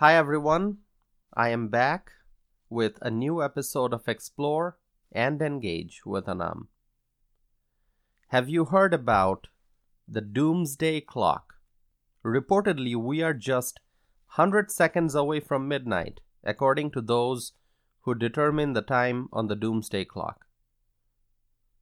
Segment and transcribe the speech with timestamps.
[0.00, 0.78] Hi everyone,
[1.34, 2.12] I am back
[2.70, 4.78] with a new episode of Explore
[5.12, 6.68] and Engage with Anam.
[8.28, 9.48] Have you heard about
[10.08, 11.56] the Doomsday Clock?
[12.24, 13.80] Reportedly, we are just
[14.36, 17.52] 100 seconds away from midnight, according to those
[18.04, 20.46] who determine the time on the Doomsday Clock.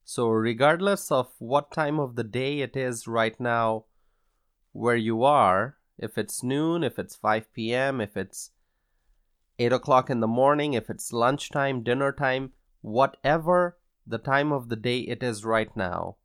[0.03, 3.85] So, regardless of what time of the day it is right now,
[4.73, 8.51] where you are, if it's noon, if it's 5 p.m., if it's
[9.59, 14.77] 8 o'clock in the morning, if it's lunchtime, dinner time, whatever the time of the
[14.77, 16.17] day it is right now,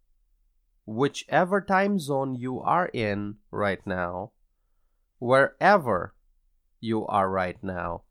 [0.86, 4.32] whichever time zone you are in right now,
[5.20, 6.14] wherever
[6.80, 8.04] you are right now,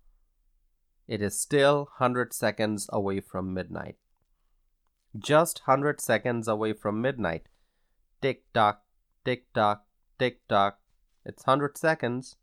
[1.07, 3.97] it is still 100 seconds away from midnight.
[5.19, 7.47] Just 100 seconds away from midnight.
[8.23, 8.83] Tick tock,
[9.25, 9.85] tick tock,
[10.19, 10.79] tick tock.
[11.25, 12.37] It's 100 seconds.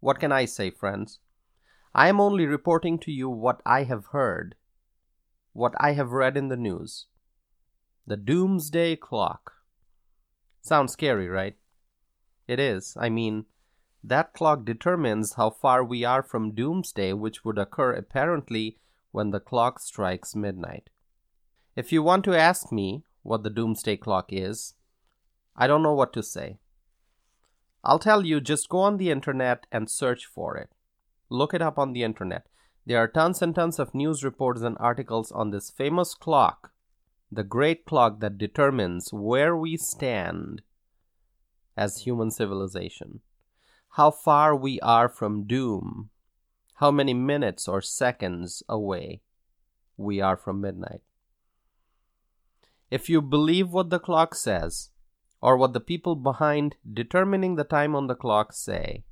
[0.00, 1.20] What can I say, friends?
[1.94, 4.54] I am only reporting to you what I have heard,
[5.52, 7.06] what I have read in the news.
[8.06, 9.52] The doomsday clock.
[10.60, 11.56] Sounds scary, right?
[12.46, 12.96] It is.
[12.98, 13.46] I mean,
[14.02, 18.78] that clock determines how far we are from doomsday, which would occur apparently
[19.10, 20.90] when the clock strikes midnight.
[21.76, 24.74] If you want to ask me what the doomsday clock is,
[25.56, 26.58] I don't know what to say.
[27.84, 30.70] I'll tell you, just go on the internet and search for it.
[31.30, 32.46] Look it up on the internet.
[32.86, 36.72] There are tons and tons of news reports and articles on this famous clock,
[37.30, 40.62] the great clock that determines where we stand
[41.76, 43.20] as human civilization,
[43.90, 46.10] how far we are from doom,
[46.76, 49.20] how many minutes or seconds away
[49.96, 51.02] we are from midnight.
[52.90, 54.90] If you believe what the clock says,
[55.40, 59.04] or what the people behind determining the time on the clock say,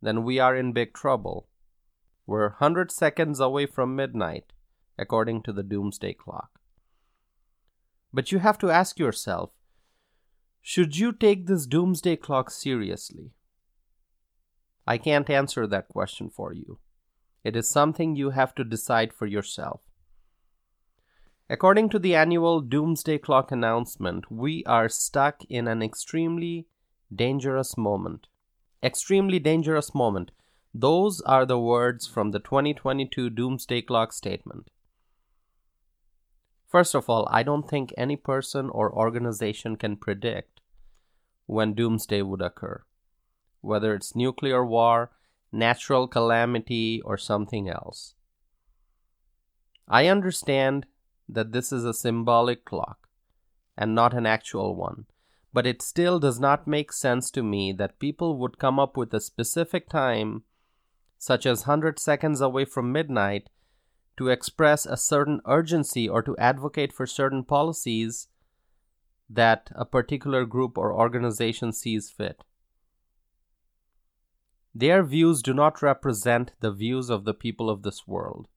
[0.00, 1.48] then we are in big trouble.
[2.26, 4.52] We're 100 seconds away from midnight,
[4.98, 6.60] according to the doomsday clock.
[8.12, 9.50] But you have to ask yourself
[10.66, 13.32] should you take this doomsday clock seriously?
[14.86, 16.78] I can't answer that question for you.
[17.42, 19.82] It is something you have to decide for yourself.
[21.48, 26.66] According to the annual Doomsday Clock announcement, we are stuck in an extremely
[27.14, 28.28] dangerous moment
[28.84, 30.30] extremely dangerous moment.
[30.74, 34.70] Those are the words from the 2022 Doomsday Clock statement.
[36.68, 40.60] First of all, I don't think any person or organization can predict
[41.46, 42.82] when doomsday would occur,
[43.60, 45.12] whether it's nuclear war,
[45.52, 48.14] natural calamity, or something else.
[49.86, 50.86] I understand
[51.28, 53.08] that this is a symbolic clock
[53.76, 55.06] and not an actual one,
[55.52, 59.12] but it still does not make sense to me that people would come up with
[59.14, 60.42] a specific time,
[61.18, 63.48] such as 100 seconds away from midnight,
[64.16, 68.28] to express a certain urgency or to advocate for certain policies
[69.28, 72.44] that a particular group or organization sees fit.
[74.74, 78.48] Their views do not represent the views of the people of this world.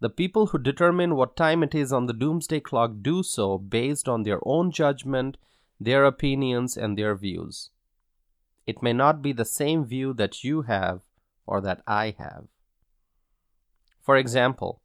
[0.00, 4.08] The people who determine what time it is on the doomsday clock do so based
[4.08, 5.36] on their own judgment
[5.78, 7.70] their opinions and their views.
[8.66, 11.00] It may not be the same view that you have
[11.46, 12.44] or that I have.
[14.02, 14.82] For example,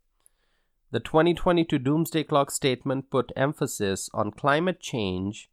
[0.92, 5.50] the 2022 Doomsday Clock statement put emphasis on climate change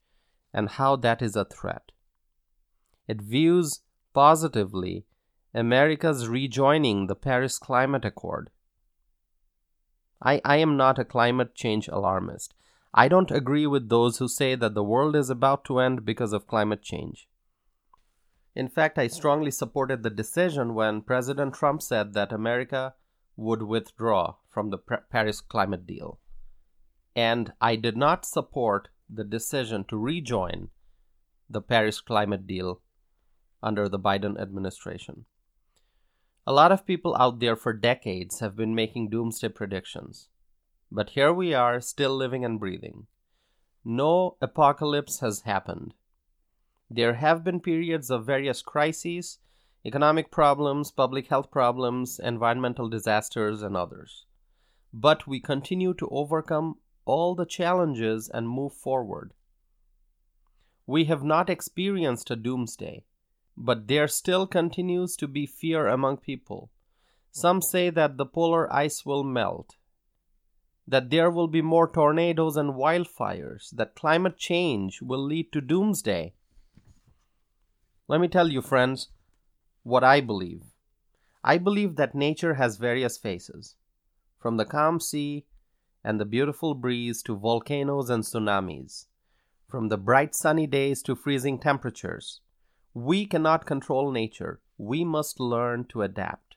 [0.55, 1.91] and how that is a threat.
[3.09, 3.81] It views
[4.15, 5.05] positively
[5.55, 8.51] America's rejoining the Paris Climate Accord.
[10.23, 12.55] I, I am not a climate change alarmist.
[12.95, 16.33] I don't agree with those who say that the world is about to end because
[16.33, 17.29] of climate change.
[18.55, 22.95] In fact, I strongly supported the decision when President Trump said that America
[23.37, 26.21] would withdraw from the Paris climate deal.
[27.17, 30.69] And I did not support the decision to rejoin
[31.49, 32.81] the Paris climate deal
[33.63, 35.25] under the Biden administration.
[36.45, 40.29] A lot of people out there for decades have been making doomsday predictions.
[40.91, 43.07] But here we are, still living and breathing.
[43.85, 45.95] No apocalypse has happened.
[46.91, 49.39] There have been periods of various crises,
[49.87, 54.27] economic problems, public health problems, environmental disasters, and others.
[54.93, 59.33] But we continue to overcome all the challenges and move forward.
[60.87, 63.05] We have not experienced a doomsday,
[63.57, 66.71] but there still continues to be fear among people.
[67.31, 69.77] Some say that the polar ice will melt,
[70.87, 76.35] that there will be more tornadoes and wildfires, that climate change will lead to doomsday.
[78.09, 79.09] Let me tell you, friends,
[79.83, 80.63] what I believe.
[81.45, 83.77] I believe that nature has various faces,
[84.39, 85.47] from the calm sea
[86.05, 89.07] and the beautiful breeze to volcanoes and tsunamis,
[89.69, 92.41] from the bright sunny days to freezing temperatures.
[92.95, 96.57] We cannot control nature, we must learn to adapt.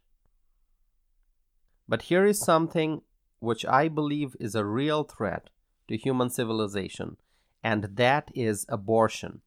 [1.88, 3.02] But here is something
[3.40, 5.50] which I believe is a real threat
[5.88, 7.18] to human civilization,
[7.64, 9.42] and that is abortion.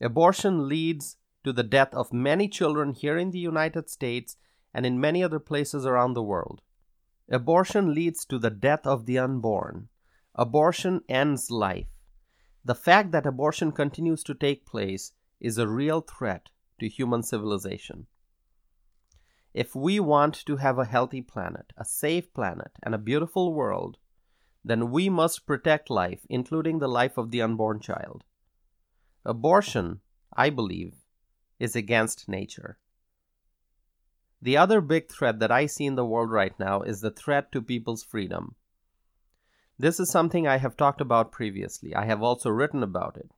[0.00, 4.36] Abortion leads to the death of many children here in the United States
[4.72, 6.62] and in many other places around the world.
[7.28, 9.88] Abortion leads to the death of the unborn.
[10.34, 11.86] Abortion ends life.
[12.64, 15.12] The fact that abortion continues to take place
[15.42, 16.48] is a real threat
[16.78, 18.06] to human civilization.
[19.52, 23.98] If we want to have a healthy planet, a safe planet, and a beautiful world,
[24.64, 28.24] then we must protect life, including the life of the unborn child.
[29.24, 30.00] Abortion,
[30.34, 30.94] I believe,
[31.58, 32.78] is against nature.
[34.40, 37.52] The other big threat that I see in the world right now is the threat
[37.52, 38.54] to people's freedom.
[39.78, 41.94] This is something I have talked about previously.
[41.94, 43.30] I have also written about it.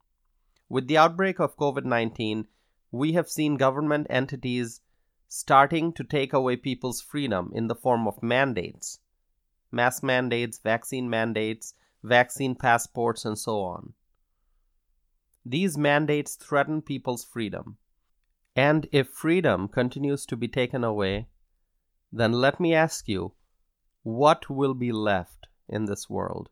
[0.75, 2.49] With the outbreak of COVID 19,
[2.91, 4.81] we have seen government entities
[5.29, 8.99] starting to take away people's freedom in the form of mandates
[9.71, 13.93] mass mandates, vaccine mandates, vaccine passports, and so on.
[15.47, 17.79] These mandates threaten people's freedom.
[18.57, 21.29] And if freedom continues to be taken away,
[22.13, 23.35] then let me ask you
[24.03, 26.51] what will be left in this world?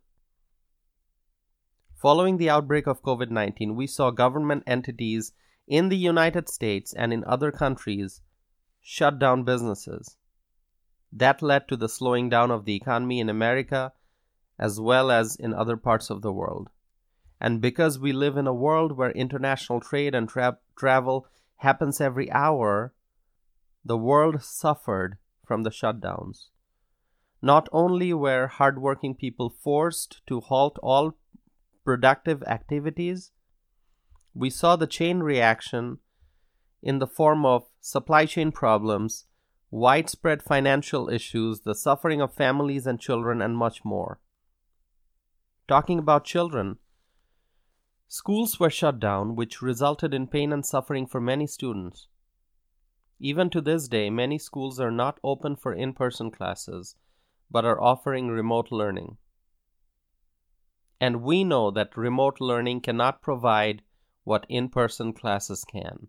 [2.03, 5.31] Following the outbreak of COVID 19, we saw government entities
[5.69, 8.23] in the United States and in other countries
[8.81, 10.17] shut down businesses.
[11.13, 13.93] That led to the slowing down of the economy in America
[14.59, 16.71] as well as in other parts of the world.
[17.41, 21.29] And because we live in a world where international trade and tra- travel
[21.59, 22.93] happens every hour,
[23.85, 26.49] the world suffered from the shutdowns.
[27.41, 31.15] Not only were hardworking people forced to halt all
[31.85, 33.33] productive activities,
[34.35, 35.99] we saw the chain reaction
[36.83, 39.27] in the form of supply chain problems,
[39.71, 44.21] widespread financial issues, the suffering of families and children, and much more.
[45.69, 46.79] Talking about children,
[48.09, 52.09] schools were shut down, which resulted in pain and suffering for many students.
[53.21, 56.97] Even to this day, many schools are not open for in person classes,
[57.51, 59.17] but are offering remote learning.
[61.03, 63.83] And we know that remote learning cannot provide
[64.23, 66.07] what in person classes can.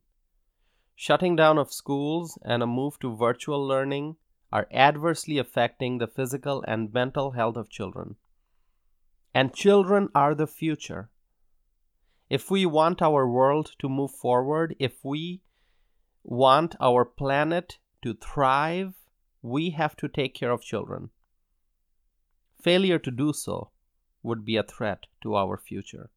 [0.93, 4.17] Shutting down of schools and a move to virtual learning
[4.51, 8.17] are adversely affecting the physical and mental health of children.
[9.33, 11.09] And children are the future.
[12.29, 15.41] If we want our world to move forward, if we
[16.23, 18.93] want our planet to thrive,
[19.41, 21.09] we have to take care of children.
[22.61, 23.72] Failure to do so
[24.23, 26.09] would be a threat to our future.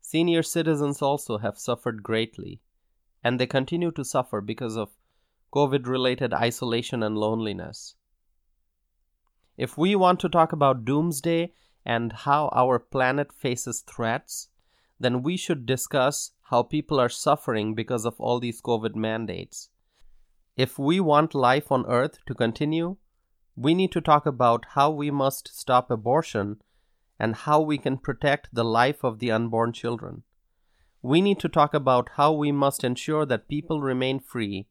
[0.00, 2.60] Senior citizens also have suffered greatly,
[3.22, 4.96] and they continue to suffer because of
[5.52, 7.96] COVID related isolation and loneliness.
[9.56, 11.52] If we want to talk about doomsday
[11.84, 14.48] and how our planet faces threats,
[14.98, 19.68] then we should discuss how people are suffering because of all these COVID mandates.
[20.56, 22.96] If we want life on Earth to continue,
[23.60, 26.56] we need to talk about how we must stop abortion
[27.18, 30.22] and how we can protect the life of the unborn children.
[31.02, 34.66] We need to talk about how we must ensure that people remain free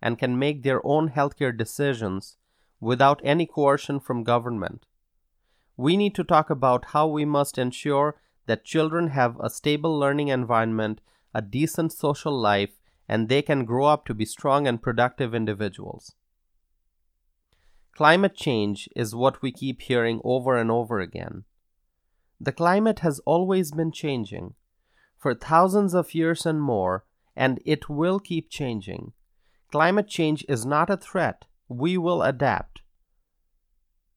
[0.00, 2.36] and can make their own healthcare decisions
[2.80, 4.86] without any coercion from government.
[5.76, 10.28] We need to talk about how we must ensure that children have a stable learning
[10.28, 11.00] environment,
[11.32, 16.16] a decent social life, and they can grow up to be strong and productive individuals.
[17.94, 21.44] Climate change is what we keep hearing over and over again.
[22.40, 24.54] The climate has always been changing
[25.18, 27.04] for thousands of years and more,
[27.36, 29.12] and it will keep changing.
[29.70, 31.44] Climate change is not a threat.
[31.68, 32.80] We will adapt.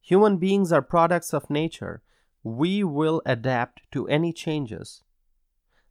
[0.02, 2.02] Human beings are products of nature.
[2.44, 5.04] We will adapt to any changes.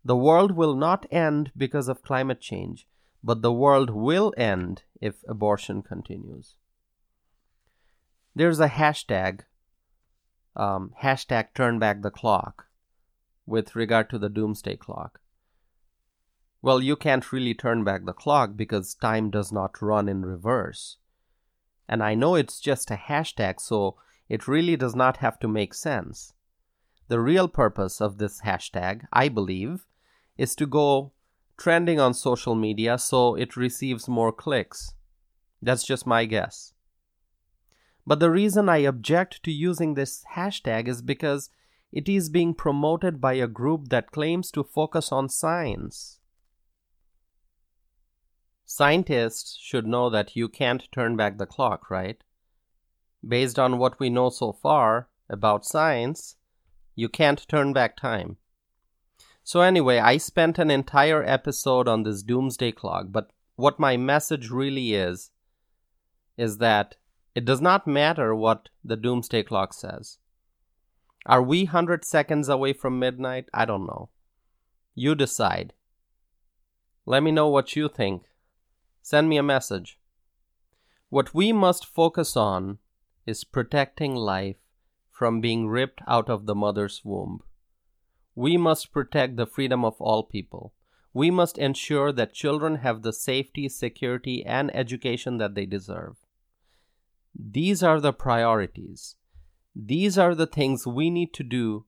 [0.02, 2.86] The world will not end because of climate change,
[3.22, 6.56] but the world will end if abortion continues
[8.34, 9.40] there's a hashtag,
[10.56, 12.66] um, hashtag turn back the clock
[13.46, 15.20] with regard to the doomsday clock.
[16.62, 20.96] Well, you can't really turn back the clock because time does not run in reverse.
[21.88, 23.96] And I know it's just a hashtag, so
[24.28, 26.32] it really does not have to make sense.
[27.08, 29.84] The real purpose of this hashtag, I believe,
[30.38, 31.12] is to go
[31.56, 34.94] trending on social media so it receives more clicks.
[35.60, 36.73] That's just my guess.
[38.06, 41.50] But the reason I object to using this hashtag is because
[41.92, 46.18] it is being promoted by a group that claims to focus on science.
[48.66, 52.22] Scientists should know that you can't turn back the clock, right?
[53.26, 56.36] Based on what we know so far about science,
[56.94, 58.36] you can't turn back time.
[59.42, 64.50] So, anyway, I spent an entire episode on this doomsday clock, but what my message
[64.50, 65.30] really is
[66.36, 66.96] is that
[67.34, 70.18] it does not matter what the doomsday clock says.
[71.26, 73.48] Are we 100 seconds away from midnight?
[73.52, 74.10] I don't know.
[74.94, 75.72] You decide.
[77.06, 78.24] Let me know what you think.
[79.02, 79.98] Send me a message.
[81.08, 82.78] What we must focus on
[83.26, 84.56] is protecting life
[85.10, 87.42] from being ripped out of the mother's womb.
[88.34, 90.72] We must protect the freedom of all people.
[91.12, 96.23] We must ensure that children have the safety, security, and education that they deserve.
[97.34, 99.16] These are the priorities.
[99.74, 101.86] These are the things we need to do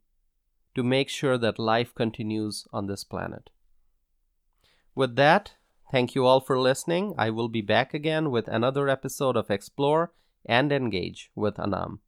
[0.74, 3.50] to make sure that life continues on this planet.
[4.94, 5.54] With that,
[5.92, 7.14] thank you all for listening.
[7.16, 10.12] I will be back again with another episode of Explore
[10.44, 12.00] and Engage with Anam.